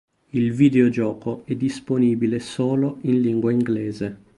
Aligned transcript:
Il 0.33 0.51
videogioco 0.51 1.43
è 1.45 1.53
disponibile 1.53 2.39
solo 2.39 2.97
in 3.01 3.21
lingua 3.21 3.51
inglese. 3.51 4.17